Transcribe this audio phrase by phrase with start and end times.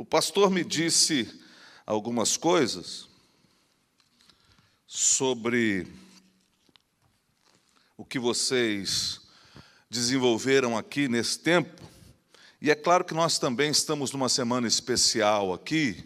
[0.00, 1.30] O pastor me disse
[1.84, 3.06] algumas coisas
[4.86, 5.86] sobre
[7.98, 9.20] o que vocês
[9.90, 11.82] desenvolveram aqui nesse tempo.
[12.62, 16.02] E é claro que nós também estamos numa semana especial aqui,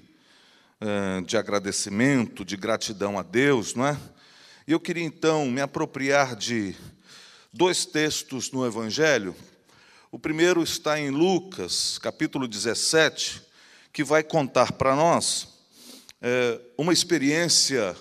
[0.81, 3.97] eh, de agradecimento, de gratidão a Deus, não é?
[4.67, 6.75] E eu queria então me apropriar de
[7.53, 9.37] dois textos no Evangelho.
[10.11, 13.54] O primeiro está em Lucas, capítulo 17,
[13.95, 15.47] que vai contar para nós
[16.21, 17.97] é, uma experiência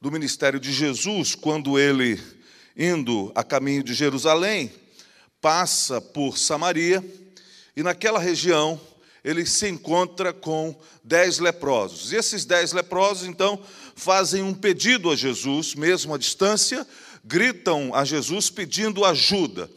[0.00, 2.22] do ministério de Jesus, quando ele,
[2.76, 4.70] indo a caminho de Jerusalém,
[5.40, 7.04] passa por Samaria,
[7.76, 8.80] e naquela região
[9.24, 12.12] ele se encontra com dez leprosos.
[12.12, 13.60] E esses dez leprosos, então,
[13.96, 16.86] fazem um pedido a Jesus, mesmo à distância,
[17.24, 19.68] gritam a Jesus pedindo ajuda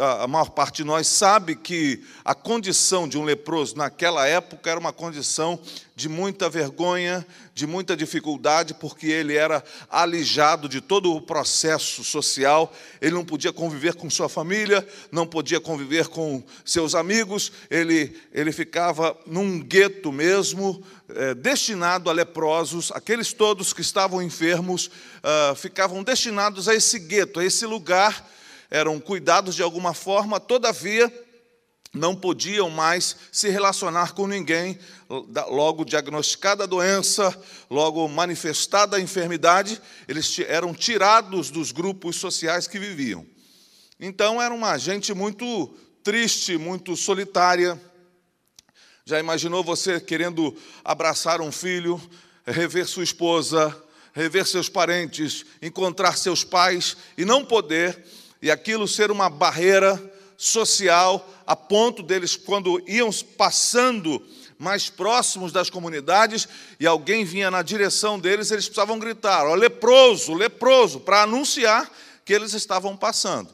[0.00, 4.78] a maior parte de nós sabe que a condição de um leproso naquela época era
[4.78, 5.58] uma condição
[5.94, 12.72] de muita vergonha, de muita dificuldade, porque ele era alijado de todo o processo social,
[13.00, 18.52] ele não podia conviver com sua família, não podia conviver com seus amigos, ele, ele
[18.52, 26.04] ficava num gueto mesmo, é, destinado a leprosos, aqueles todos que estavam enfermos uh, ficavam
[26.04, 28.24] destinados a esse gueto, a esse lugar
[28.70, 31.12] eram cuidados de alguma forma, todavia
[31.92, 34.78] não podiam mais se relacionar com ninguém,
[35.48, 37.36] logo diagnosticada a doença,
[37.70, 43.26] logo manifestada a enfermidade, eles eram tirados dos grupos sociais que viviam.
[43.98, 47.80] Então era uma gente muito triste, muito solitária.
[49.04, 52.00] Já imaginou você querendo abraçar um filho,
[52.46, 53.74] rever sua esposa,
[54.12, 58.04] rever seus parentes, encontrar seus pais e não poder?
[58.40, 60.00] E aquilo ser uma barreira
[60.36, 64.24] social, a ponto deles, quando iam passando
[64.58, 70.34] mais próximos das comunidades e alguém vinha na direção deles, eles precisavam gritar: ó, leproso,
[70.34, 71.90] leproso, para anunciar
[72.24, 73.52] que eles estavam passando.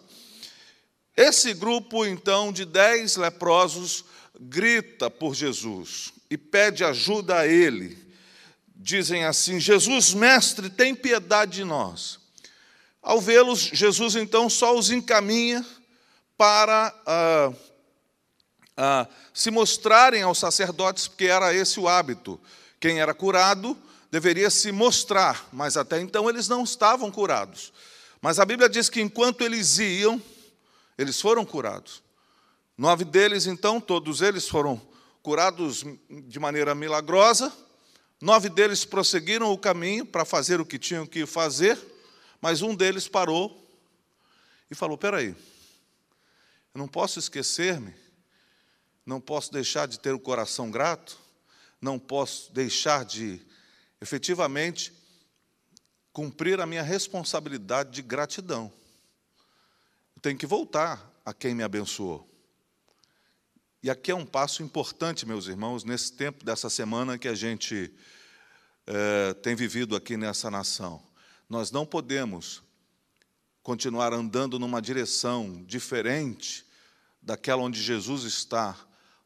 [1.17, 4.05] Esse grupo, então, de dez leprosos,
[4.39, 7.97] grita por Jesus e pede ajuda a ele.
[8.75, 12.19] Dizem assim: Jesus, mestre, tem piedade de nós.
[13.05, 15.65] Ao vê-los, Jesus então só os encaminha
[16.39, 17.53] para ah,
[18.75, 22.41] ah, se mostrarem aos sacerdotes, porque era esse o hábito.
[22.81, 23.77] Quem era curado
[24.11, 27.75] deveria se mostrar, mas até então eles não estavam curados.
[28.23, 30.21] Mas a Bíblia diz que enquanto eles iam,
[30.97, 32.03] eles foram curados.
[32.77, 34.81] Nove deles, então, todos eles foram
[35.23, 37.53] curados de maneira milagrosa.
[38.19, 41.79] Nove deles prosseguiram o caminho para fazer o que tinham que fazer.
[42.45, 43.59] Mas um deles parou
[44.71, 47.95] e falou: Peraí, eu não posso esquecer-me,
[49.07, 51.19] não posso deixar de ter o coração grato,
[51.81, 53.41] não posso deixar de
[53.99, 54.93] efetivamente
[56.13, 58.71] cumprir a minha responsabilidade de gratidão.
[60.15, 62.31] Eu tenho que voltar a quem me abençoou.
[63.83, 67.91] E aqui é um passo importante, meus irmãos, nesse tempo dessa semana que a gente
[68.87, 71.14] é, tem vivido aqui nessa nação.
[71.49, 72.63] Nós não podemos
[73.63, 76.67] continuar andando numa direção diferente
[77.21, 78.77] daquela onde Jesus está,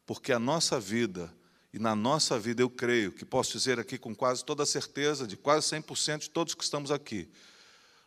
[0.05, 1.33] porque a nossa vida,
[1.73, 5.35] e na nossa vida eu creio, que posso dizer aqui com quase toda certeza, de
[5.35, 7.29] quase 100% de todos que estamos aqui,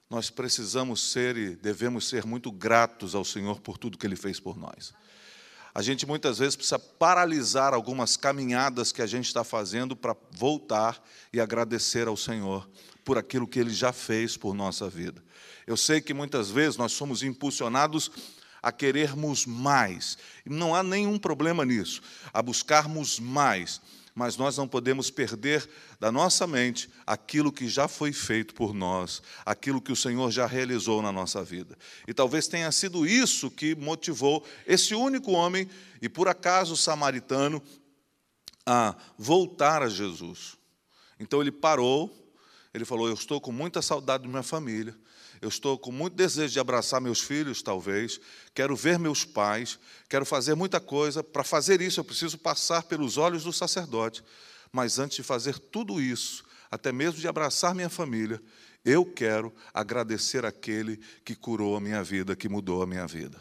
[0.09, 4.39] nós precisamos ser e devemos ser muito gratos ao Senhor por tudo que Ele fez
[4.41, 4.93] por nós.
[5.75, 11.03] A gente muitas vezes precisa paralisar algumas caminhadas que a gente está fazendo para voltar
[11.33, 12.69] e agradecer ao Senhor
[13.05, 15.25] por aquilo que Ele já fez por nossa vida.
[15.67, 18.11] Eu sei que muitas vezes nós somos impulsionados
[18.63, 20.17] a querermos mais,
[20.47, 22.01] não há nenhum problema nisso,
[22.33, 23.81] a buscarmos mais,
[24.15, 25.69] mas nós não podemos perder
[25.99, 30.47] da nossa mente aquilo que já foi feito por nós, aquilo que o Senhor já
[30.47, 31.77] realizou na nossa vida.
[32.07, 35.69] E talvez tenha sido isso que motivou esse único homem,
[36.01, 37.63] e por acaso samaritano,
[38.67, 40.57] a voltar a Jesus.
[41.19, 42.32] Então ele parou,
[42.73, 44.97] ele falou: Eu estou com muita saudade da minha família,
[45.41, 48.21] eu estou com muito desejo de abraçar meus filhos, talvez,
[48.55, 49.79] quero ver meus pais,
[50.09, 51.23] quero fazer muita coisa.
[51.23, 54.23] Para fazer isso, eu preciso passar pelos olhos do sacerdote.
[54.71, 58.41] Mas antes de fazer tudo isso, até mesmo de abraçar minha família,
[58.85, 63.39] eu quero agradecer aquele que curou a minha vida, que mudou a minha vida.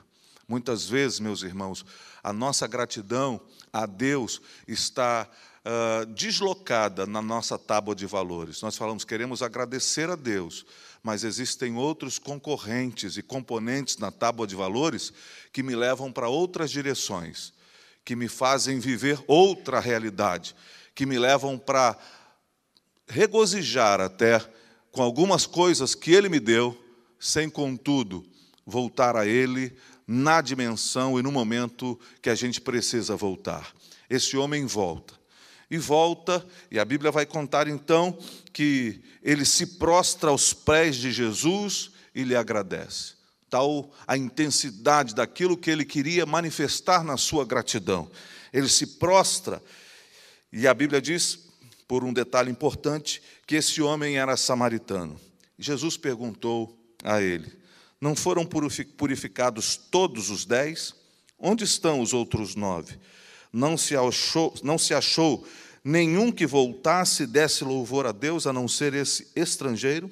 [0.47, 1.85] Muitas vezes, meus irmãos,
[2.21, 3.39] a nossa gratidão
[3.71, 5.29] a Deus está
[5.65, 8.61] uh, deslocada na nossa tábua de valores.
[8.61, 10.65] Nós falamos, queremos agradecer a Deus,
[11.03, 15.13] mas existem outros concorrentes e componentes na tábua de valores
[15.51, 17.53] que me levam para outras direções,
[18.03, 20.55] que me fazem viver outra realidade,
[20.93, 21.97] que me levam para
[23.07, 24.39] regozijar até
[24.91, 26.77] com algumas coisas que Ele me deu,
[27.19, 28.25] sem, contudo,
[28.65, 29.75] voltar a Ele
[30.07, 33.73] na dimensão e no momento que a gente precisa voltar.
[34.09, 35.20] Esse homem volta.
[35.71, 38.17] E volta, e a Bíblia vai contar então
[38.51, 43.13] que ele se prostra aos pés de Jesus e lhe agradece.
[43.49, 48.11] Tal a intensidade daquilo que ele queria manifestar na sua gratidão.
[48.51, 49.63] Ele se prostra,
[50.51, 51.39] e a Bíblia diz,
[51.87, 55.17] por um detalhe importante, que esse homem era samaritano.
[55.57, 57.49] Jesus perguntou a ele:
[57.99, 60.93] Não foram purificados todos os dez?
[61.39, 62.99] Onde estão os outros nove?
[63.51, 65.45] Não se achou, não se achou
[65.83, 70.11] nenhum que voltasse e desse louvor a Deus, a não ser esse estrangeiro?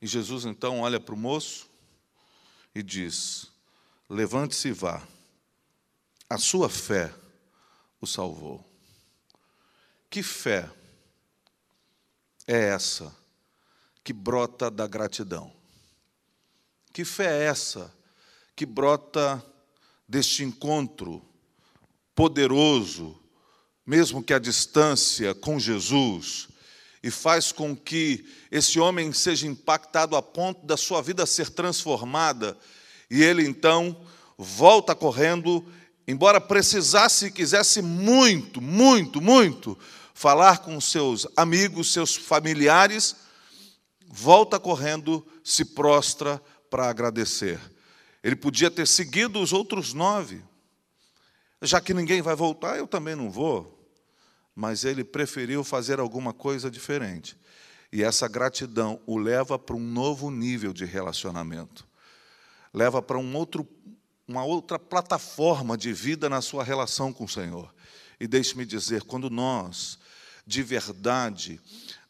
[0.00, 1.68] E Jesus então olha para o moço
[2.74, 3.50] e diz:
[4.08, 5.02] Levante-se e vá,
[6.28, 7.12] a sua fé
[8.00, 8.64] o salvou.
[10.10, 10.68] Que fé
[12.46, 13.14] é essa
[14.04, 15.52] que brota da gratidão?
[16.92, 17.94] Que fé é essa
[18.54, 19.42] que brota
[20.06, 21.26] deste encontro
[22.14, 23.18] poderoso,
[23.86, 26.48] mesmo que à distância, com Jesus,
[27.02, 32.56] e faz com que esse homem seja impactado a ponto da sua vida ser transformada,
[33.10, 34.04] e ele então
[34.38, 35.64] volta correndo,
[36.06, 39.78] embora precisasse e quisesse muito, muito, muito
[40.14, 43.16] falar com seus amigos, seus familiares,
[44.06, 47.58] volta correndo, se prostra para agradecer.
[48.22, 50.42] Ele podia ter seguido os outros nove.
[51.62, 53.78] Já que ninguém vai voltar, eu também não vou.
[54.54, 57.36] Mas ele preferiu fazer alguma coisa diferente.
[57.90, 61.86] E essa gratidão o leva para um novo nível de relacionamento.
[62.74, 63.66] Leva para um outro,
[64.26, 67.72] uma outra plataforma de vida na sua relação com o Senhor.
[68.20, 69.98] E deixe-me dizer, quando nós
[70.46, 71.60] de verdade,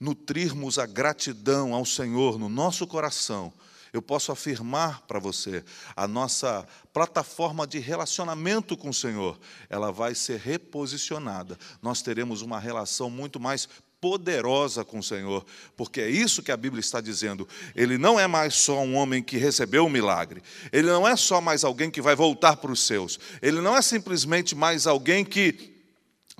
[0.01, 3.53] nutrirmos a gratidão ao Senhor no nosso coração,
[3.93, 5.63] eu posso afirmar para você,
[5.95, 11.59] a nossa plataforma de relacionamento com o Senhor, ela vai ser reposicionada.
[11.83, 13.69] Nós teremos uma relação muito mais
[14.01, 15.47] poderosa com o Senhor,
[15.77, 17.47] porque é isso que a Bíblia está dizendo.
[17.77, 20.43] Ele não é mais só um homem que recebeu um milagre,
[20.73, 23.83] ele não é só mais alguém que vai voltar para os seus, ele não é
[23.83, 25.71] simplesmente mais alguém que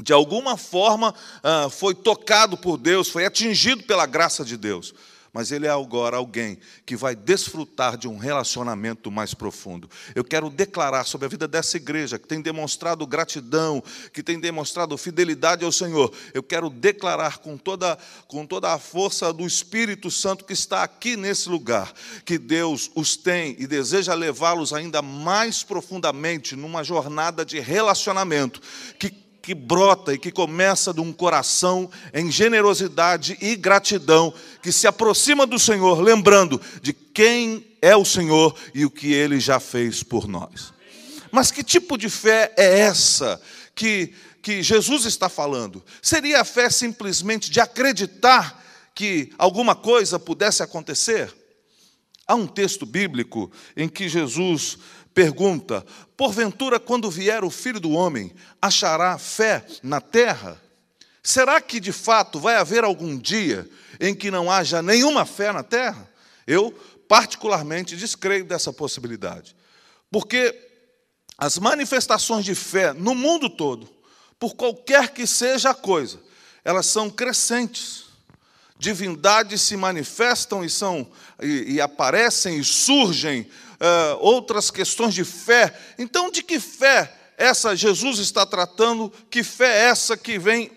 [0.03, 4.93] de alguma forma ah, foi tocado por Deus, foi atingido pela graça de Deus.
[5.33, 9.89] Mas ele é agora alguém que vai desfrutar de um relacionamento mais profundo.
[10.15, 13.83] Eu quero declarar sobre a vida dessa igreja, que tem demonstrado gratidão,
[14.13, 16.13] que tem demonstrado fidelidade ao Senhor.
[16.35, 17.97] Eu quero declarar com toda,
[18.29, 21.95] com toda a força do Espírito Santo que está aqui nesse lugar,
[22.27, 28.61] que Deus os tem e deseja levá-los ainda mais profundamente numa jornada de relacionamento,
[28.99, 34.87] que que brota e que começa de um coração em generosidade e gratidão, que se
[34.87, 40.05] aproxima do Senhor, lembrando de quem é o Senhor e o que ele já fez
[40.05, 40.73] por nós.
[41.33, 43.41] Mas que tipo de fé é essa
[43.75, 45.83] que, que Jesus está falando?
[46.01, 48.63] Seria a fé simplesmente de acreditar
[48.95, 51.35] que alguma coisa pudesse acontecer?
[52.27, 54.79] Há um texto bíblico em que Jesus
[55.15, 55.85] pergunta:
[56.17, 60.61] Porventura, quando vier o filho do homem, achará fé na terra?
[61.23, 63.69] Será que de fato vai haver algum dia
[64.01, 66.11] em que não haja nenhuma fé na terra?
[66.47, 66.73] Eu,
[67.07, 69.55] particularmente, descreio dessa possibilidade.
[70.11, 70.55] Porque
[71.39, 73.89] as manifestações de fé no mundo todo,
[74.39, 76.21] por qualquer que seja a coisa,
[76.65, 78.05] elas são crescentes.
[78.79, 81.09] Divindades se manifestam e são
[81.41, 83.49] e, e aparecem e surgem
[83.83, 85.77] uh, outras questões de fé.
[85.99, 89.11] Então, de que fé essa Jesus está tratando?
[89.29, 90.71] Que fé é essa que vem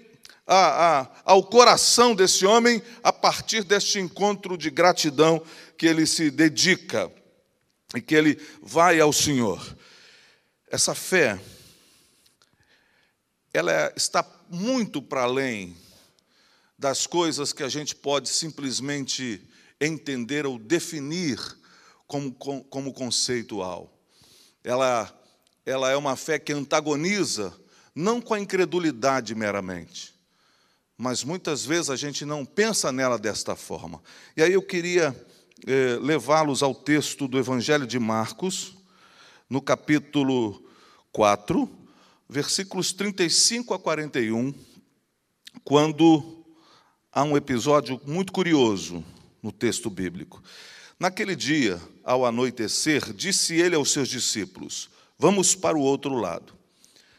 [0.47, 5.41] a, a, ao coração desse homem a partir deste encontro de gratidão
[5.77, 7.11] que ele se dedica
[7.93, 9.63] e que ele vai ao Senhor?
[10.67, 11.39] Essa fé,
[13.53, 15.77] ela está muito para além
[16.77, 19.41] das coisas que a gente pode simplesmente
[19.79, 21.39] entender ou definir
[22.31, 23.91] como, como conceitual.
[24.63, 25.13] Ela,
[25.65, 27.53] ela é uma fé que antagoniza,
[27.93, 30.13] não com a incredulidade meramente,
[30.97, 34.01] mas muitas vezes a gente não pensa nela desta forma.
[34.35, 35.15] E aí eu queria
[35.67, 38.75] eh, levá-los ao texto do Evangelho de Marcos,
[39.49, 40.63] no capítulo
[41.11, 41.69] 4,
[42.27, 44.53] versículos 35 a 41,
[45.63, 46.45] quando
[47.11, 49.03] há um episódio muito curioso
[49.41, 50.43] no texto bíblico.
[50.99, 56.53] Naquele dia, ao anoitecer, disse ele aos seus discípulos: Vamos para o outro lado.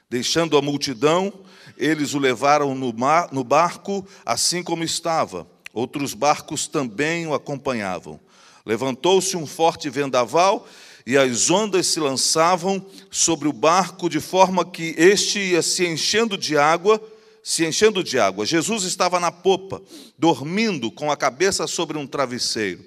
[0.08, 1.32] Deixando a multidão,
[1.76, 5.46] eles o levaram no, mar, no barco, assim como estava.
[5.72, 8.20] Outros barcos também o acompanhavam.
[8.64, 10.66] Levantou-se um forte vendaval
[11.04, 16.38] e as ondas se lançavam sobre o barco de forma que este ia se enchendo
[16.38, 17.00] de água,
[17.42, 18.46] se enchendo de água.
[18.46, 19.82] Jesus estava na popa,
[20.18, 22.84] dormindo com a cabeça sobre um travesseiro.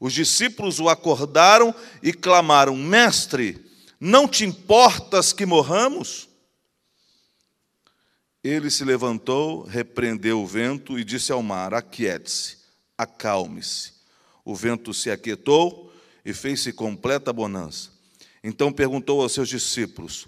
[0.00, 3.62] Os discípulos o acordaram e clamaram: Mestre,
[4.00, 6.26] não te importas que morramos?
[8.42, 12.56] Ele se levantou, repreendeu o vento e disse ao mar: Aquiete-se,
[12.96, 13.92] acalme-se.
[14.42, 15.92] O vento se aquietou
[16.24, 17.90] e fez-se completa bonança.
[18.42, 20.26] Então perguntou aos seus discípulos: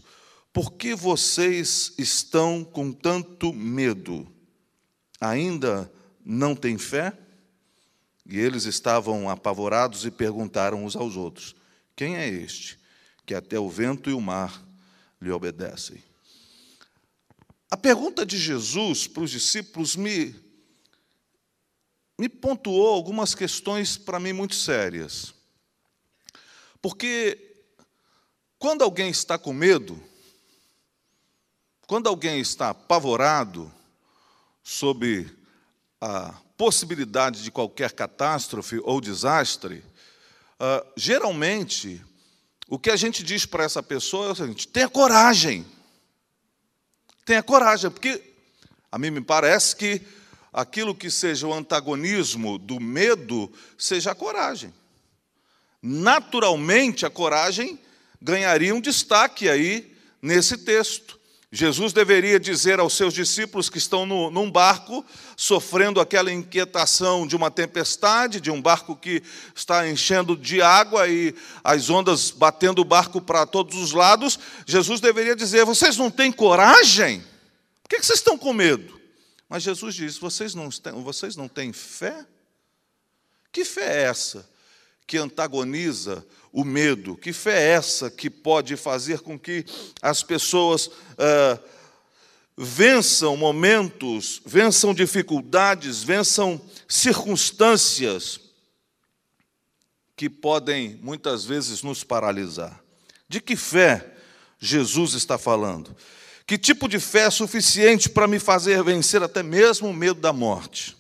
[0.53, 4.31] Por que vocês estão com tanto medo?
[5.19, 5.91] Ainda
[6.23, 7.17] não têm fé?
[8.25, 11.55] E eles estavam apavorados e perguntaram uns aos outros:
[11.97, 12.79] Quem é este
[13.27, 14.63] que até o vento e o mar
[15.21, 16.03] lhe obedecem?
[17.71, 20.37] A pergunta de Jesus para os discípulos me,
[22.19, 25.35] me pontuou algumas questões para mim muito sérias.
[26.83, 27.65] Porque
[28.59, 29.99] quando alguém está com medo,
[31.87, 33.73] quando alguém está apavorado
[34.63, 35.29] sob
[36.01, 39.85] a possibilidade de qualquer catástrofe ou desastre,
[40.61, 42.05] uh, geralmente
[42.69, 45.67] o que a gente diz para essa pessoa é o seguinte: tenha coragem.
[47.25, 48.21] Tenha coragem, porque
[48.91, 50.03] a mim me parece que
[50.53, 54.73] aquilo que seja o antagonismo do medo seja a coragem
[55.83, 57.79] naturalmente a coragem
[58.21, 61.19] ganharia um destaque aí nesse texto.
[61.55, 65.05] Jesus deveria dizer aos seus discípulos que estão no, num barco,
[65.37, 69.23] sofrendo aquela inquietação de uma tempestade, de um barco que
[69.55, 74.39] está enchendo de água e as ondas batendo o barco para todos os lados.
[74.65, 77.23] Jesus deveria dizer: Vocês não têm coragem?
[77.83, 78.99] Por que vocês estão com medo?
[79.47, 82.25] Mas Jesus diz: Vocês não têm, vocês não têm fé?
[83.53, 84.51] Que fé é essa?
[85.13, 87.17] que antagoniza o medo?
[87.17, 89.65] Que fé é essa que pode fazer com que
[90.03, 91.59] as pessoas ah,
[92.57, 98.41] vençam momentos, vençam dificuldades, vençam circunstâncias
[100.15, 102.81] que podem muitas vezes nos paralisar?
[103.29, 104.13] De que fé
[104.59, 105.97] Jesus está falando?
[106.47, 110.33] Que tipo de fé é suficiente para me fazer vencer até mesmo o medo da
[110.33, 110.97] morte?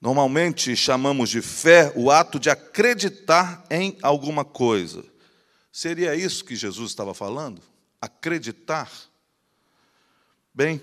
[0.00, 5.04] Normalmente chamamos de fé o ato de acreditar em alguma coisa.
[5.72, 7.60] Seria isso que Jesus estava falando?
[8.00, 8.90] Acreditar?
[10.54, 10.80] Bem,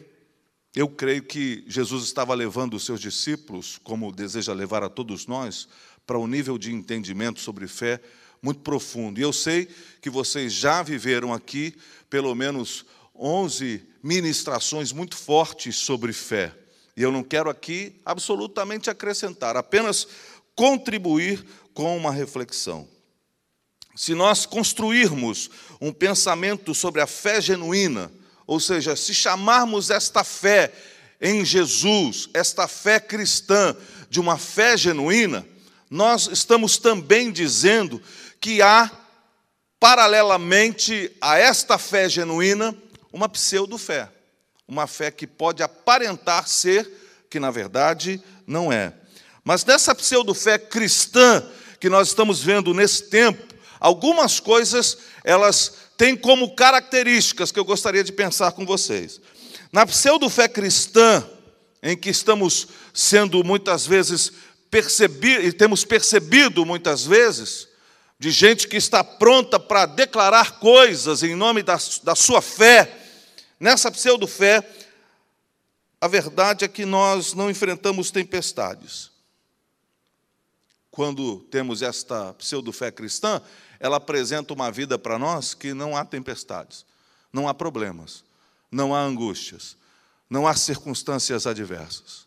[0.76, 5.68] eu creio que Jesus estava levando os seus discípulos, como deseja levar a todos nós,
[6.06, 8.02] para um nível de entendimento sobre fé
[8.42, 9.20] muito profundo.
[9.20, 9.68] E eu sei
[10.02, 11.74] que vocês já viveram aqui
[12.10, 16.54] pelo menos 11 ministrações muito fortes sobre fé.
[16.98, 20.08] E eu não quero aqui absolutamente acrescentar, apenas
[20.56, 22.88] contribuir com uma reflexão.
[23.96, 25.50] Se nós construirmos
[25.82, 28.12] um pensamento sobre a fé genuína,
[28.48, 30.72] ou seja, se chamarmos esta fé
[31.20, 33.76] em Jesus, esta fé cristã,
[34.10, 35.46] de uma fé genuína,
[35.90, 38.02] nós estamos também dizendo
[38.40, 38.90] que há,
[39.80, 42.76] paralelamente a esta fé genuína,
[43.12, 44.15] uma pseudo-fé
[44.68, 46.90] uma fé que pode aparentar ser,
[47.30, 48.94] que na verdade não é.
[49.44, 51.46] Mas nessa pseudo-fé cristã
[51.80, 58.04] que nós estamos vendo nesse tempo, algumas coisas elas têm como características que eu gostaria
[58.04, 59.22] de pensar com vocês.
[59.72, 61.24] Na pseudo-fé cristã,
[61.84, 64.32] em que estamos sendo muitas vezes
[64.72, 67.68] percebidos, e temos percebido muitas vezes,
[68.18, 73.05] de gente que está pronta para declarar coisas em nome da, da sua fé,
[73.60, 74.68] Nessa pseudo-fé,
[76.00, 79.12] a verdade é que nós não enfrentamos tempestades.
[80.92, 83.42] Quando temos esta pseudo-fé cristã,
[83.80, 86.86] ela apresenta uma vida para nós que não há tempestades,
[87.32, 88.24] não há problemas,
[88.72, 89.78] não há angústias,
[90.30, 92.26] não há circunstâncias adversas.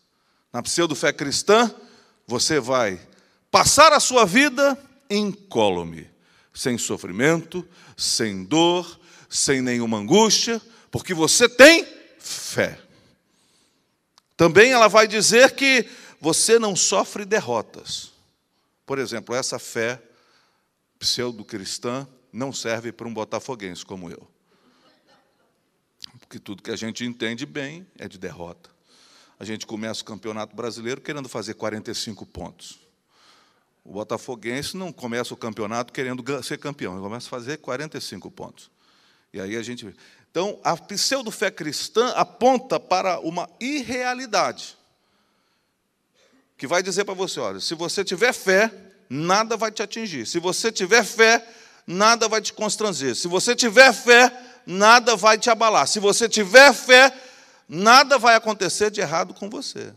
[0.51, 1.73] Na pseudo-fé cristã,
[2.25, 2.99] você vai
[3.51, 4.77] passar a sua vida
[5.09, 6.09] incólume,
[6.53, 7.67] sem sofrimento,
[7.97, 11.85] sem dor, sem nenhuma angústia, porque você tem
[12.19, 12.79] fé.
[14.35, 15.85] Também ela vai dizer que
[16.19, 18.11] você não sofre derrotas.
[18.85, 20.01] Por exemplo, essa fé
[20.97, 24.27] pseudo-cristã não serve para um botafoguense como eu.
[26.19, 28.69] Porque tudo que a gente entende bem é de derrota.
[29.39, 32.79] A gente começa o campeonato brasileiro querendo fazer 45 pontos.
[33.83, 38.69] O botafoguense não começa o campeonato querendo ser campeão, ele começa a fazer 45 pontos.
[39.33, 39.95] E aí a gente
[40.31, 44.77] Então, a pseudo-fé cristã aponta para uma irrealidade.
[46.57, 48.71] Que vai dizer para você: olha, se você tiver fé,
[49.09, 50.25] nada vai te atingir.
[50.25, 51.45] Se você tiver fé,
[51.87, 53.15] nada vai te constranger.
[53.15, 54.31] Se você tiver fé,
[54.65, 55.87] nada vai te abalar.
[55.87, 57.11] Se você tiver fé,
[57.67, 59.93] nada vai acontecer de errado com você.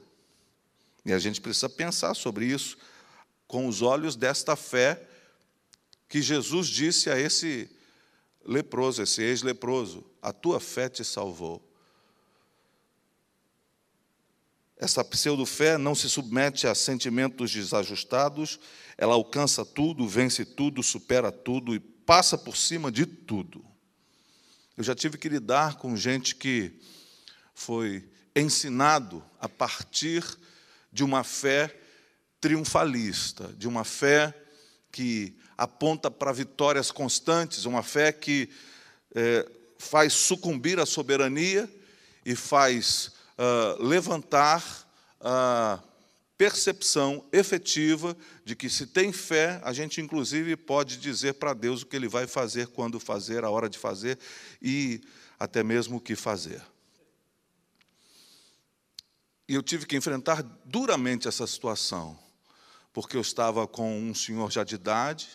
[1.05, 2.79] E a gente precisa pensar sobre isso
[3.47, 5.03] com os olhos desta fé
[6.09, 7.69] que Jesus disse a esse
[8.47, 11.61] leproso, esse ex-leproso: A tua fé te salvou.
[14.77, 18.59] Essa pseudo-fé não se submete a sentimentos desajustados,
[18.97, 23.65] ela alcança tudo, vence tudo, supera tudo e passa por cima de tudo.
[24.77, 26.81] Eu já tive que lidar com gente que
[27.55, 30.25] foi ensinado a partir
[30.93, 31.79] de uma fé
[32.41, 34.35] triunfalista, de uma fé
[34.91, 38.51] que aponta para vitórias constantes, uma fé que
[39.15, 39.49] é,
[39.83, 41.69] faz sucumbir a soberania
[42.25, 44.89] e faz uh, levantar
[45.21, 45.83] a
[46.39, 51.87] percepção efetiva de que se tem fé, a gente inclusive pode dizer para Deus o
[51.87, 54.19] que Ele vai fazer, quando fazer, a hora de fazer
[54.61, 55.01] e
[55.39, 56.63] até mesmo o que fazer.
[59.49, 62.19] E eu tive que enfrentar duramente essa situação,
[62.93, 65.29] porque eu estava com um senhor já de idade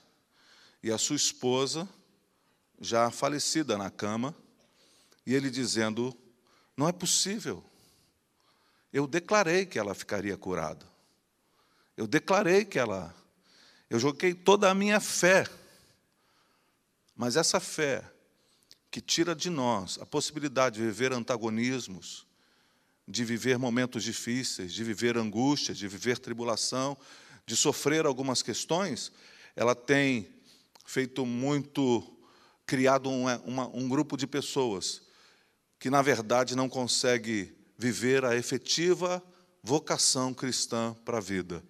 [0.82, 1.88] e a sua esposa
[2.80, 4.36] já falecida na cama,
[5.26, 6.16] e ele dizendo:
[6.76, 7.64] Não é possível.
[8.92, 10.86] Eu declarei que ela ficaria curada.
[11.96, 13.14] Eu declarei que ela.
[13.90, 15.46] Eu joguei toda a minha fé.
[17.16, 18.04] Mas essa fé
[18.90, 22.26] que tira de nós a possibilidade de viver antagonismos,
[23.08, 26.98] de viver momentos difíceis, de viver angústias, de viver tribulação,
[27.46, 29.12] de sofrer algumas questões,
[29.56, 30.30] ela tem
[30.86, 32.17] feito muito,
[32.68, 35.02] criado um, uma, um grupo de pessoas
[35.80, 39.24] que, na verdade, não consegue viver a efetiva
[39.64, 41.64] vocação cristã para a vida.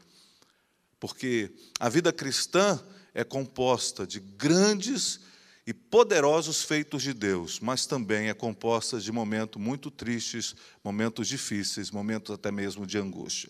[1.00, 2.84] Porque a vida cristã
[3.14, 5.20] é composta de grandes
[5.66, 11.92] e poderosos feitos de Deus, mas também é composta de momentos muito tristes, momentos difíceis,
[11.92, 13.50] momentos até mesmo de angústia.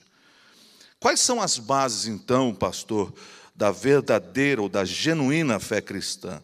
[0.99, 3.13] Quais são as bases, então, pastor,
[3.57, 6.41] da verdadeira ou da genuína fé cristã.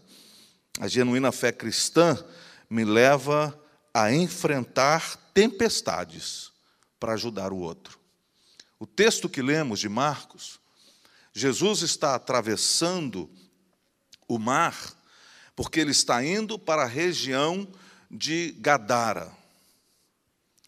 [0.84, 2.22] A genuína fé cristã
[2.70, 3.58] me leva
[3.94, 6.52] a enfrentar tempestades
[7.00, 7.98] para ajudar o outro.
[8.78, 10.60] O texto que lemos de Marcos,
[11.32, 13.32] Jesus está atravessando
[14.28, 14.76] o mar
[15.56, 17.66] porque ele está indo para a região
[18.12, 19.32] de Gadara.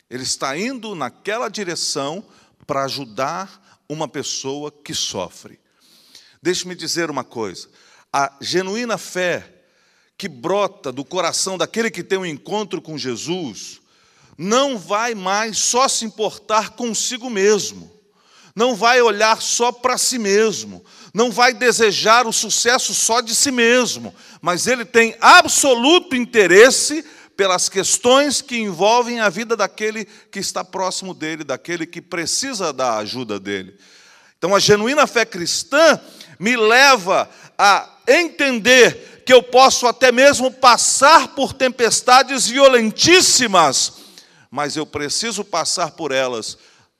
[0.09, 2.25] Ele está indo naquela direção
[2.65, 5.59] para ajudar uma pessoa que sofre.
[6.41, 7.67] Deixe-me dizer uma coisa:
[8.13, 9.51] a genuína fé
[10.17, 13.81] que brota do coração daquele que tem um encontro com Jesus,
[14.37, 17.91] não vai mais só se importar consigo mesmo,
[18.55, 23.51] não vai olhar só para si mesmo, não vai desejar o sucesso só de si
[23.51, 27.03] mesmo, mas ele tem absoluto interesse
[27.35, 32.97] pelas questões que envolvem a vida daquele que está próximo dele, daquele que precisa da
[32.97, 33.75] ajuda dele.
[34.37, 35.99] Então, a genuína fé cristã
[36.39, 43.93] me leva a entender que eu posso até mesmo passar por tempestades violentíssimas,
[44.51, 46.57] mas eu preciso passar por elas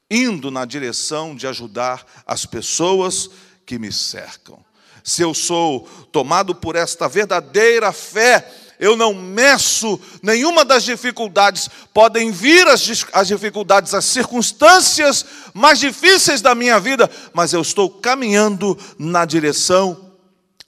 [0.09, 3.29] indo na direção de ajudar as pessoas
[3.65, 4.57] que me cercam.
[5.03, 11.69] Se eu sou tomado por esta verdadeira fé, eu não meço nenhuma das dificuldades.
[11.93, 17.89] Podem vir as, as dificuldades, as circunstâncias mais difíceis da minha vida, mas eu estou
[17.89, 20.04] caminhando na direção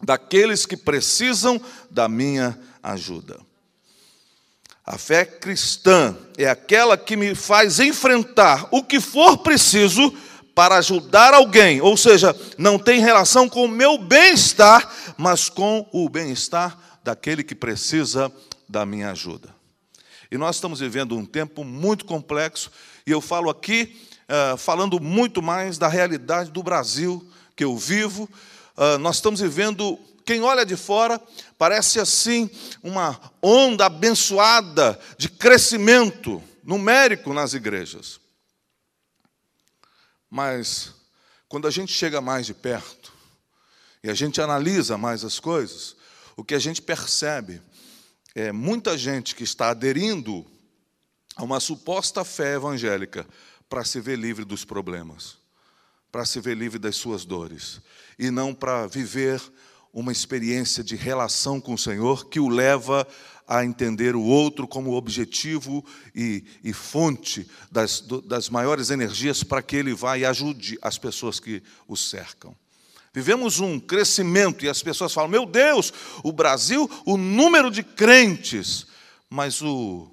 [0.04, 3.40] daqueles que precisam da minha ajuda.
[4.86, 10.14] A fé cristã é aquela que me faz enfrentar o que for preciso
[10.56, 16.10] para ajudar alguém, ou seja, não tem relação com o meu bem-estar, mas com o
[16.10, 18.32] bem-estar daquele que precisa
[18.68, 19.54] da minha ajuda.
[20.32, 22.72] E nós estamos vivendo um tempo muito complexo,
[23.06, 28.30] e eu falo aqui, uh, falando muito mais da realidade do Brasil que eu vivo.
[28.78, 31.20] Uh, nós estamos vivendo, quem olha de fora,
[31.58, 32.48] parece assim
[32.84, 38.20] uma onda abençoada de crescimento numérico nas igrejas.
[40.30, 40.94] Mas,
[41.50, 43.12] quando a gente chega mais de perto,
[44.04, 45.96] e a gente analisa mais as coisas,
[46.36, 47.62] o que a gente percebe
[48.36, 50.46] é muita gente que está aderindo
[51.36, 53.26] a uma suposta fé evangélica
[53.68, 55.38] para se ver livre dos problemas,
[56.18, 57.80] para se ver livre das suas dores,
[58.18, 59.40] e não para viver
[59.94, 63.08] uma experiência de relação com o Senhor que o leva
[63.48, 69.76] a entender o outro como objetivo e, e fonte das, das maiores energias para que
[69.76, 72.56] ele vá e ajude as pessoas que o cercam.
[73.14, 78.88] Vivemos um crescimento e as pessoas falam: meu Deus, o Brasil, o número de crentes,
[79.30, 80.10] mas o,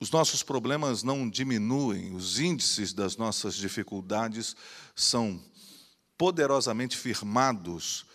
[0.00, 4.54] os nossos problemas não diminuem, os índices das nossas dificuldades
[4.94, 5.42] são
[6.16, 8.06] poderosamente firmados,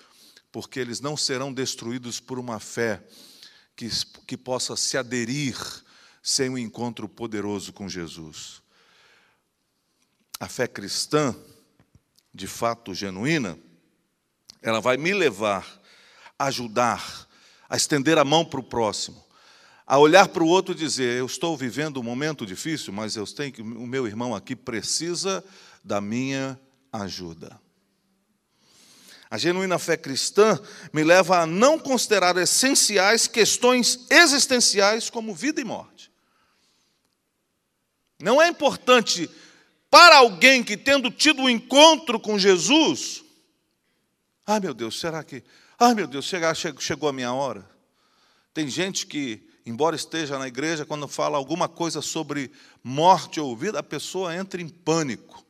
[0.51, 3.03] porque eles não serão destruídos por uma fé
[3.75, 3.89] que,
[4.25, 5.57] que possa se aderir
[6.21, 8.61] sem um encontro poderoso com Jesus.
[10.39, 11.35] A fé cristã,
[12.33, 13.57] de fato genuína,
[14.61, 15.81] ela vai me levar
[16.39, 17.27] a ajudar,
[17.69, 19.23] a estender a mão para o próximo,
[19.85, 23.25] a olhar para o outro e dizer: Eu estou vivendo um momento difícil, mas eu
[23.25, 25.43] tenho que, o meu irmão aqui precisa
[25.83, 26.59] da minha
[26.91, 27.59] ajuda.
[29.29, 30.59] A genuína fé cristã
[30.93, 36.11] me leva a não considerar essenciais questões existenciais como vida e morte.
[38.21, 39.29] Não é importante
[39.89, 43.23] para alguém que, tendo tido um encontro com Jesus,
[44.45, 45.43] ai meu Deus, será que,
[45.79, 46.31] ai meu Deus,
[46.79, 47.67] chegou a minha hora?
[48.53, 52.51] Tem gente que embora esteja na igreja, quando fala alguma coisa sobre
[52.83, 55.43] morte ou vida, a pessoa entra em pânico.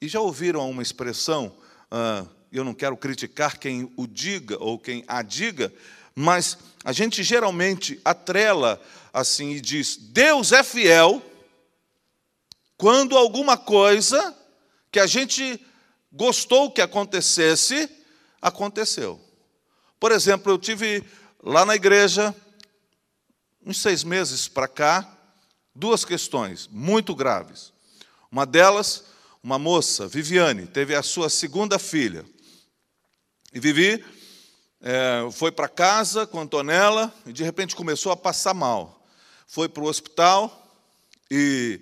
[0.00, 1.54] E já ouviram uma expressão,
[1.90, 5.72] ah, eu não quero criticar quem o diga ou quem a diga,
[6.14, 8.80] mas a gente geralmente atrela
[9.12, 11.22] assim e diz: Deus é fiel
[12.76, 14.36] quando alguma coisa
[14.92, 15.60] que a gente
[16.12, 17.90] gostou que acontecesse,
[18.40, 19.20] aconteceu.
[19.98, 21.02] Por exemplo, eu tive
[21.42, 22.34] lá na igreja
[23.64, 25.10] uns seis meses para cá,
[25.74, 27.72] duas questões muito graves.
[28.30, 29.04] Uma delas,
[29.42, 32.24] uma moça, Viviane, teve a sua segunda filha.
[33.52, 34.04] E Vivi
[34.80, 39.06] é, foi para casa com Antonella e de repente começou a passar mal.
[39.46, 40.76] Foi para o hospital
[41.30, 41.80] e,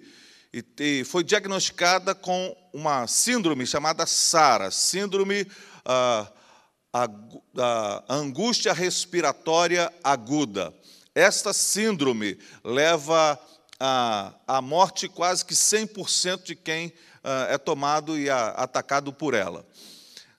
[0.53, 5.47] e, e, foi diagnosticada com uma síndrome chamada SARA, síndrome
[5.85, 6.31] ah,
[8.09, 10.73] angústia respiratória aguda.
[11.15, 13.39] Esta síndrome leva
[13.79, 19.35] à, à morte quase que 100% de quem uh, é tomado e a, atacado por
[19.35, 19.67] ela.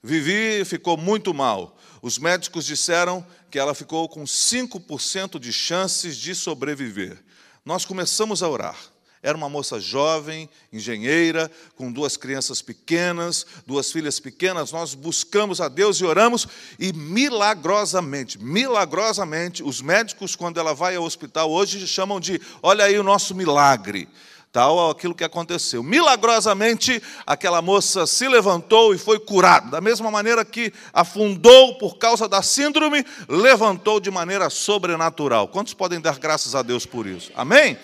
[0.02, 1.78] Vivi ficou muito mal.
[2.02, 7.24] Os médicos disseram que ela ficou com 5% de chances de sobreviver.
[7.64, 8.93] Nós começamos a orar.
[9.24, 14.74] Era uma moça jovem, engenheira, com duas crianças pequenas, duas filhas pequenas.
[14.74, 16.46] Nós buscamos a Deus e oramos,
[16.78, 23.00] e milagrosamente, milagrosamente, os médicos, quando ela vai ao hospital, hoje chamam de: olha aí
[23.00, 24.10] o nosso milagre
[24.52, 25.82] tal aquilo que aconteceu.
[25.82, 29.72] Milagrosamente, aquela moça se levantou e foi curada.
[29.72, 35.48] Da mesma maneira que afundou por causa da síndrome, levantou de maneira sobrenatural.
[35.48, 37.32] Quantos podem dar graças a Deus por isso?
[37.36, 37.80] Amém?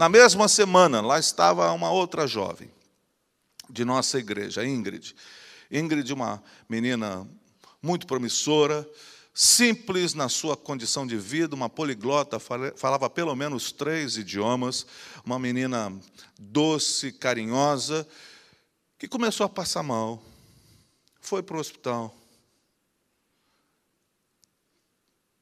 [0.00, 2.70] Na mesma semana, lá estava uma outra jovem
[3.68, 5.14] de nossa igreja, Ingrid.
[5.70, 7.28] Ingrid, uma menina
[7.82, 8.88] muito promissora,
[9.34, 14.86] simples na sua condição de vida, uma poliglota, falava pelo menos três idiomas,
[15.22, 15.94] uma menina
[16.38, 18.08] doce, carinhosa,
[18.98, 20.24] que começou a passar mal,
[21.20, 22.16] foi para o hospital,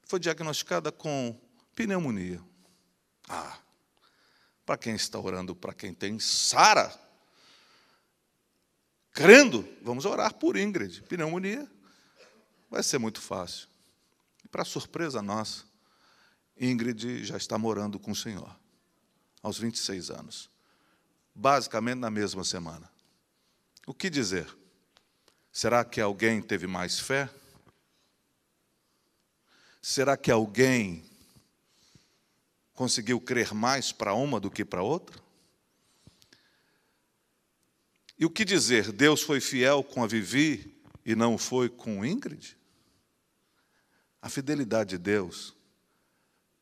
[0.03, 1.41] foi diagnosticada com
[1.77, 2.43] pneumonia.
[3.29, 3.57] Ah,
[4.69, 6.95] para quem está orando, para quem tem Sara.
[9.13, 11.01] Crendo, vamos orar por Ingrid.
[11.05, 11.67] Pneumonia
[12.69, 13.67] vai ser muito fácil.
[14.45, 15.65] E para surpresa nossa,
[16.55, 18.55] Ingrid já está morando com o Senhor,
[19.43, 20.51] aos 26 anos.
[21.35, 22.93] Basicamente na mesma semana.
[23.87, 24.55] O que dizer?
[25.51, 27.31] Será que alguém teve mais fé?
[29.81, 31.08] Será que alguém
[32.79, 35.21] conseguiu crer mais para uma do que para outra?
[38.17, 38.93] E o que dizer?
[38.93, 42.57] Deus foi fiel com a Vivi e não foi com Ingrid?
[44.23, 45.57] A fidelidade de Deus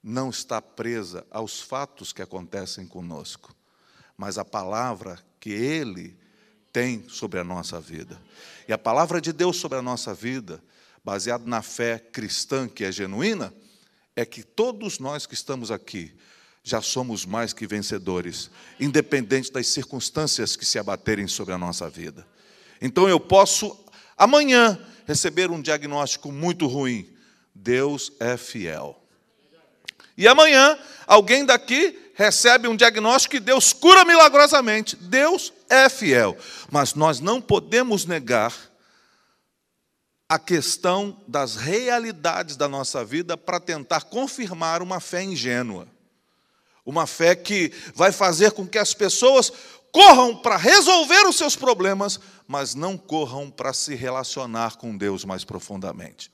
[0.03, 3.55] não está presa aos fatos que acontecem conosco,
[4.17, 6.17] mas à palavra que Ele
[6.73, 8.19] tem sobre a nossa vida.
[8.67, 10.65] E a palavra de Deus sobre a nossa vida,
[11.05, 13.53] baseada na fé cristã que é genuína,
[14.17, 16.13] é que todos nós que estamos aqui
[16.65, 18.51] já somos mais que vencedores,
[18.81, 22.27] independente das circunstâncias que se abaterem sobre a nossa vida.
[22.81, 23.79] Então eu posso
[24.17, 24.77] amanhã
[25.07, 27.15] receber um diagnóstico muito ruim.
[27.55, 29.01] Deus é fiel.
[30.19, 30.77] E amanhã
[31.07, 34.97] alguém daqui recebe um diagnóstico que Deus cura milagrosamente.
[34.97, 36.37] Deus é fiel.
[36.71, 38.53] Mas nós não podemos negar
[40.29, 45.87] a questão das realidades da nossa vida para tentar confirmar uma fé ingênua.
[46.85, 49.53] Uma fé que vai fazer com que as pessoas
[49.93, 55.45] corram para resolver os seus problemas, mas não corram para se relacionar com Deus mais
[55.45, 56.31] profundamente.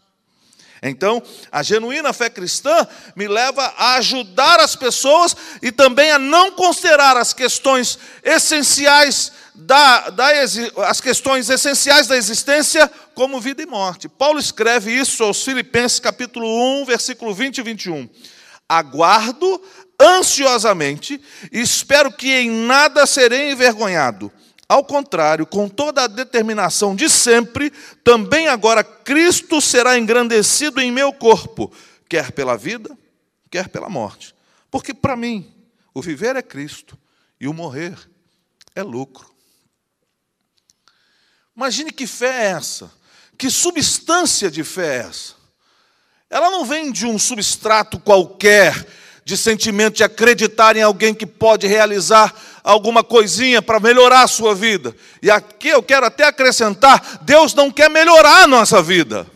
[0.82, 6.50] Então, a genuína fé cristã me leva a ajudar as pessoas e também a não
[6.52, 10.28] considerar as questões essenciais da, da,
[10.88, 14.08] as questões essenciais da existência como vida e morte.
[14.08, 16.46] Paulo escreve isso aos Filipenses capítulo
[16.82, 18.08] 1, versículo 20 e 21.
[18.68, 19.62] Aguardo
[20.00, 21.20] ansiosamente
[21.52, 24.32] e espero que em nada serei envergonhado
[24.72, 27.70] ao contrário, com toda a determinação de sempre,
[28.02, 31.70] também agora Cristo será engrandecido em meu corpo,
[32.08, 32.96] quer pela vida,
[33.50, 34.34] quer pela morte.
[34.70, 35.46] Porque para mim,
[35.92, 36.98] o viver é Cristo
[37.38, 37.98] e o morrer
[38.74, 39.31] é lucro.
[41.56, 42.90] Imagine que fé é essa,
[43.36, 45.34] que substância de fé é essa.
[46.30, 48.86] Ela não vem de um substrato qualquer,
[49.24, 52.34] de sentimento de acreditar em alguém que pode realizar
[52.64, 54.96] alguma coisinha para melhorar a sua vida.
[55.22, 59.26] E aqui eu quero até acrescentar: Deus não quer melhorar a nossa vida,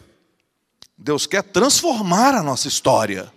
[0.96, 3.30] Deus quer transformar a nossa história.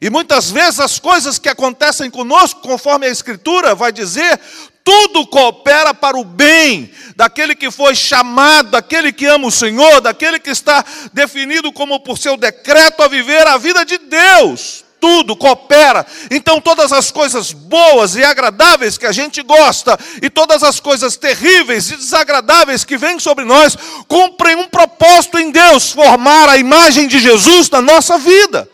[0.00, 4.40] E muitas vezes as coisas que acontecem conosco, conforme a Escritura vai dizer,
[4.84, 10.38] tudo coopera para o bem daquele que foi chamado, daquele que ama o Senhor, daquele
[10.38, 16.06] que está definido como por seu decreto a viver a vida de Deus tudo coopera.
[16.30, 21.14] Então, todas as coisas boas e agradáveis que a gente gosta, e todas as coisas
[21.14, 23.76] terríveis e desagradáveis que vêm sobre nós,
[24.08, 28.66] cumprem um propósito em Deus formar a imagem de Jesus na nossa vida.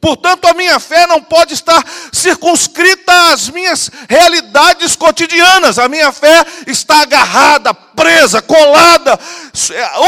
[0.00, 5.78] Portanto, a minha fé não pode estar circunscrita às minhas realidades cotidianas.
[5.78, 9.20] A minha fé está agarrada, presa, colada,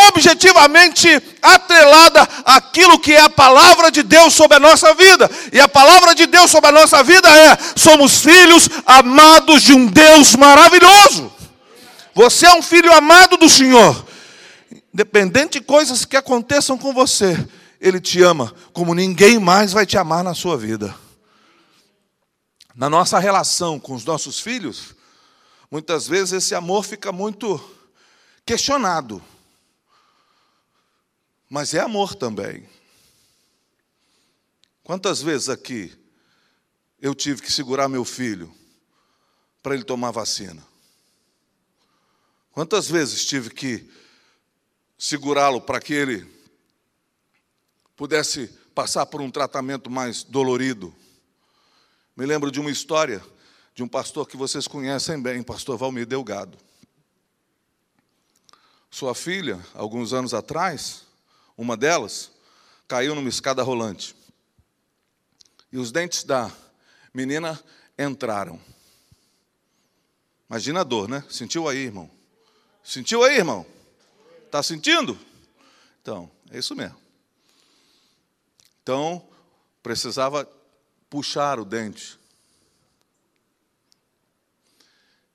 [0.08, 5.30] objetivamente atrelada àquilo que é a palavra de Deus sobre a nossa vida.
[5.52, 9.86] E a palavra de Deus sobre a nossa vida é: somos filhos amados de um
[9.86, 11.30] Deus maravilhoso.
[12.14, 14.06] Você é um filho amado do Senhor.
[14.92, 17.38] Independente de coisas que aconteçam com você,
[17.82, 20.96] ele te ama como ninguém mais vai te amar na sua vida.
[22.76, 24.94] Na nossa relação com os nossos filhos,
[25.68, 27.60] muitas vezes esse amor fica muito
[28.46, 29.20] questionado.
[31.50, 32.68] Mas é amor também.
[34.84, 35.92] Quantas vezes aqui
[37.00, 38.54] eu tive que segurar meu filho
[39.60, 40.64] para ele tomar vacina?
[42.52, 43.90] Quantas vezes tive que
[44.96, 46.41] segurá-lo para que ele
[48.02, 50.92] pudesse passar por um tratamento mais dolorido.
[52.16, 53.22] Me lembro de uma história
[53.76, 56.58] de um pastor que vocês conhecem bem, pastor Valmir Delgado.
[58.90, 61.04] Sua filha, alguns anos atrás,
[61.56, 62.32] uma delas,
[62.88, 64.16] caiu numa escada rolante.
[65.70, 66.50] E os dentes da
[67.14, 67.62] menina
[67.96, 68.60] entraram.
[70.50, 71.24] Imagina a dor, né?
[71.30, 72.10] Sentiu aí, irmão?
[72.82, 73.64] Sentiu aí, irmão?
[74.46, 75.16] Está sentindo?
[76.00, 77.01] Então, é isso mesmo.
[78.82, 79.28] Então,
[79.82, 80.44] precisava
[81.08, 82.18] puxar o dente.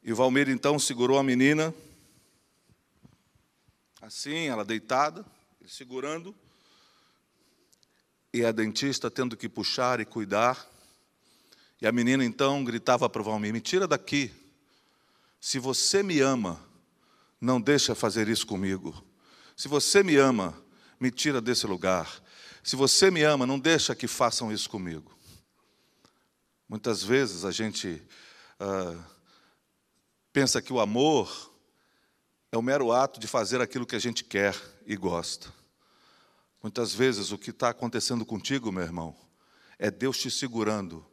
[0.04, 1.74] E Valmir então segurou a menina,
[4.02, 5.26] assim, ela deitada,
[5.68, 6.34] segurando,
[8.34, 10.66] e a dentista tendo que puxar e cuidar.
[11.82, 14.32] E a menina então gritava para o Valmir: Me tira daqui.
[15.40, 16.60] Se você me ama,
[17.40, 19.04] não deixa fazer isso comigo.
[19.56, 20.58] Se você me ama,
[21.00, 22.22] me tira desse lugar.
[22.68, 25.18] Se você me ama, não deixa que façam isso comigo.
[26.68, 28.06] Muitas vezes a gente
[28.60, 29.06] ah,
[30.34, 31.50] pensa que o amor
[32.52, 34.54] é o mero ato de fazer aquilo que a gente quer
[34.86, 35.48] e gosta.
[36.62, 39.16] Muitas vezes o que está acontecendo contigo, meu irmão,
[39.80, 41.06] é Deus te segurando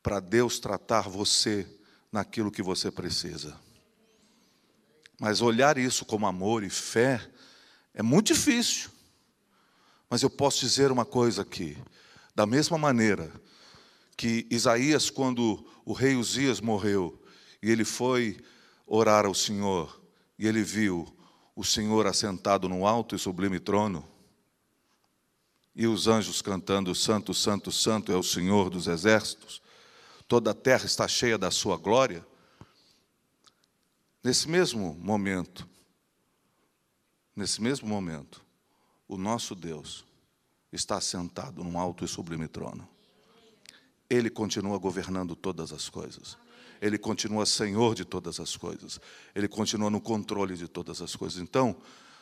[0.00, 1.66] para Deus tratar você
[2.12, 3.58] naquilo que você precisa.
[5.18, 7.28] Mas olhar isso como amor e fé
[7.92, 8.96] é muito difícil.
[10.08, 11.76] Mas eu posso dizer uma coisa aqui:
[12.34, 13.32] da mesma maneira
[14.16, 17.22] que Isaías, quando o rei Uzias morreu,
[17.62, 18.38] e ele foi
[18.86, 20.00] orar ao Senhor,
[20.38, 21.14] e ele viu
[21.54, 24.08] o Senhor assentado no alto e sublime trono,
[25.74, 29.60] e os anjos cantando: Santo, Santo, Santo é o Senhor dos exércitos,
[30.26, 32.26] toda a terra está cheia da sua glória.
[34.22, 35.68] Nesse mesmo momento,
[37.36, 38.44] nesse mesmo momento,
[39.08, 40.04] o nosso Deus
[40.70, 42.86] está sentado num alto e sublime trono.
[44.08, 46.36] Ele continua governando todas as coisas.
[46.80, 49.00] Ele continua senhor de todas as coisas.
[49.34, 51.40] Ele continua no controle de todas as coisas.
[51.40, 51.76] Então,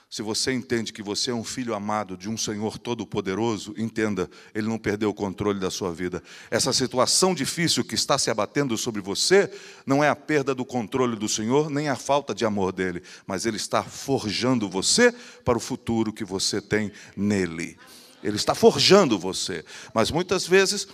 [0.09, 4.69] Se você entende que você é um filho amado de um Senhor Todo-Poderoso, entenda, Ele
[4.69, 6.23] não perdeu o controle da sua vida.
[6.49, 9.51] Essa situação difícil que está se abatendo sobre você
[9.85, 13.47] não é a perda do controle do Senhor, nem a falta de amor dele, mas
[13.47, 15.13] Ele está forjando você
[15.45, 17.77] para o futuro que você tem nele.
[18.23, 19.65] Ele está forjando você.
[19.93, 20.87] Mas muitas vezes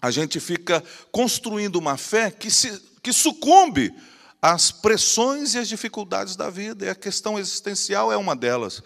[0.00, 3.92] a gente fica construindo uma fé que, se, que sucumbe
[4.40, 8.82] às pressões e às dificuldades da vida, e a questão existencial é uma delas.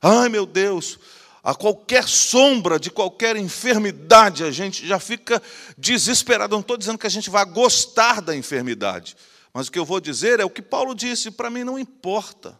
[0.00, 0.98] Ai, meu Deus,
[1.42, 5.42] a qualquer sombra de qualquer enfermidade, a gente já fica
[5.76, 6.54] desesperado.
[6.54, 9.16] Não estou dizendo que a gente vai gostar da enfermidade,
[9.52, 12.58] mas o que eu vou dizer é o que Paulo disse: para mim não importa.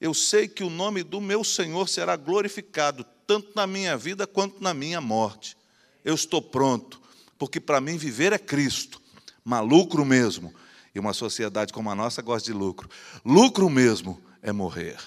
[0.00, 4.62] Eu sei que o nome do meu Senhor será glorificado, tanto na minha vida quanto
[4.62, 5.56] na minha morte.
[6.04, 7.00] Eu estou pronto,
[7.36, 9.02] porque para mim viver é Cristo,
[9.44, 10.54] maluco mesmo
[11.00, 12.88] uma sociedade como a nossa gosta de lucro.
[13.24, 14.98] Lucro mesmo é morrer.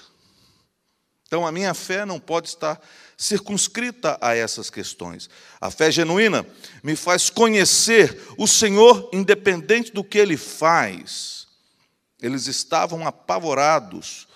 [1.26, 2.78] Então a minha fé não pode estar
[3.16, 5.30] circunscrita a essas questões.
[5.58, 6.44] A fé genuína
[6.82, 11.46] me faz conhecer o Senhor independente do que ele faz.
[12.20, 14.28] Eles estavam apavorados.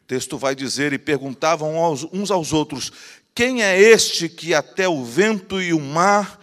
[0.00, 1.74] O texto vai dizer e perguntavam
[2.10, 2.90] uns aos outros:
[3.34, 6.40] Quem é este que até o vento e o mar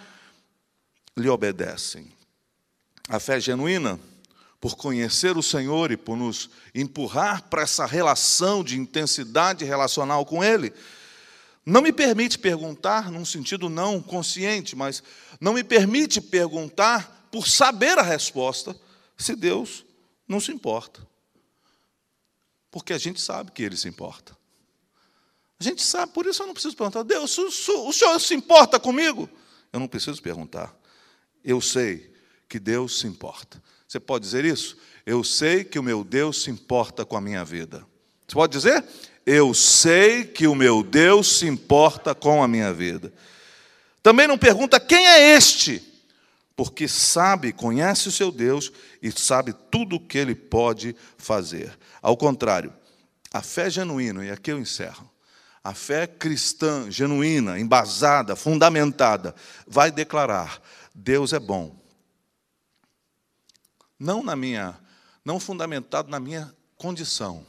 [1.17, 2.13] lhe obedecem?
[3.09, 3.99] A fé genuína,
[4.65, 10.43] por conhecer o Senhor e por nos empurrar para essa relação de intensidade relacional com
[10.43, 10.73] Ele,
[11.63, 15.03] não me permite perguntar num sentido não consciente, mas
[15.39, 18.75] não me permite perguntar por saber a resposta
[19.15, 19.85] se Deus
[20.27, 21.07] não se importa.
[22.71, 24.35] Porque a gente sabe que Ele se importa.
[25.59, 29.29] A gente sabe, por isso eu não preciso perguntar, Deus, o Senhor se importa comigo?
[29.71, 30.75] Eu não preciso perguntar.
[31.43, 32.11] Eu sei
[32.49, 33.61] que Deus se importa.
[33.95, 34.75] Você pode dizer isso?
[35.05, 37.87] Eu sei que o meu Deus se importa com a minha vida.
[38.27, 38.83] Você pode dizer?
[39.25, 43.13] Eu sei que o meu Deus se importa com a minha vida.
[44.03, 45.81] Também não pergunta quem é este,
[46.57, 48.69] porque sabe, conhece o seu Deus
[49.01, 51.71] e sabe tudo o que ele pode fazer.
[52.01, 52.73] Ao contrário,
[53.31, 55.09] a fé genuína, e aqui eu encerro,
[55.63, 59.33] a fé cristã genuína, embasada, fundamentada,
[59.65, 60.61] vai declarar:
[60.93, 61.84] Deus é bom
[63.99, 64.79] não na minha,
[65.23, 67.45] não fundamentado na minha condição,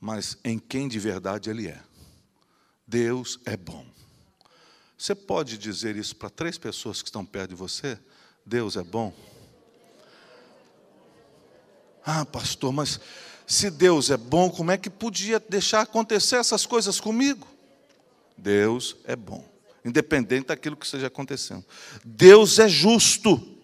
[0.00, 1.80] mas em quem de verdade ele é.
[2.86, 3.84] Deus é bom.
[4.96, 7.98] Você pode dizer isso para três pessoas que estão perto de você?
[8.44, 9.12] Deus é bom.
[12.04, 13.00] Ah, pastor, mas
[13.46, 17.46] se Deus é bom, como é que podia deixar acontecer essas coisas comigo?
[18.36, 19.44] Deus é bom,
[19.84, 21.64] independente daquilo que esteja acontecendo.
[22.04, 23.55] Deus é justo.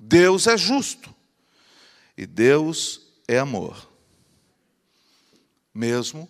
[0.00, 1.14] Deus é justo
[2.16, 3.90] e Deus é amor.
[5.74, 6.28] Mesmo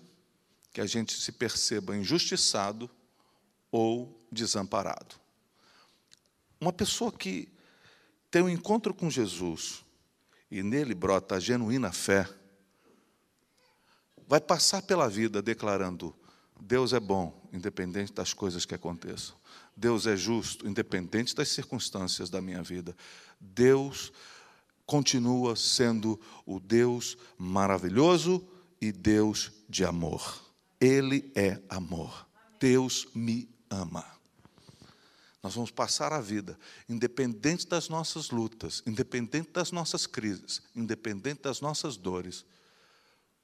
[0.72, 2.90] que a gente se perceba injustiçado
[3.70, 5.14] ou desamparado.
[6.60, 7.48] Uma pessoa que
[8.30, 9.84] tem um encontro com Jesus
[10.50, 12.28] e nele brota a genuína fé,
[14.26, 16.14] vai passar pela vida declarando:
[16.60, 19.36] Deus é bom, independente das coisas que aconteçam.
[19.80, 22.94] Deus é justo, independente das circunstâncias da minha vida.
[23.40, 24.12] Deus
[24.84, 28.46] continua sendo o Deus maravilhoso
[28.78, 30.44] e Deus de amor.
[30.78, 32.28] Ele é amor.
[32.60, 34.04] Deus me ama.
[35.42, 41.62] Nós vamos passar a vida, independente das nossas lutas, independente das nossas crises, independente das
[41.62, 42.44] nossas dores,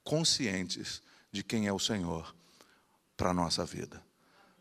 [0.04, 2.36] conscientes de quem é o Senhor
[3.16, 4.04] para a nossa vida.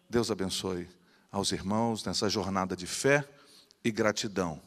[0.09, 0.87] Deus abençoe
[1.35, 3.27] aos irmãos nessa jornada de fé
[3.83, 4.61] e gratidão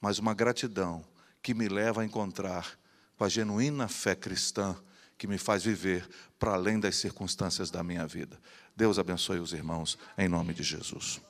[0.00, 1.04] mas uma gratidão
[1.42, 2.78] que me leva a encontrar
[3.16, 4.76] com a genuína fé cristã
[5.18, 8.38] que me faz viver para além das circunstâncias da minha vida.
[8.76, 11.20] Deus abençoe os irmãos, em nome de Jesus.